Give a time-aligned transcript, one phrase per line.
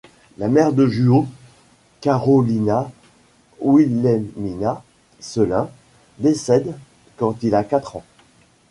[0.39, 1.27] La mère de Juho,
[2.01, 2.89] Karolina
[3.59, 4.83] Wilhelmina
[5.19, 5.69] Selin
[6.17, 6.75] décède
[7.17, 8.03] quand il a quatre ans.